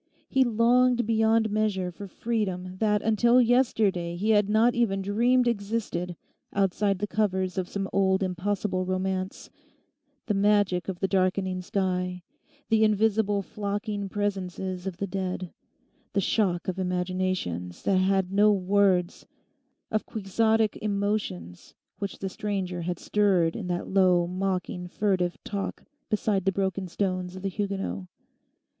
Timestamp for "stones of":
26.87-27.43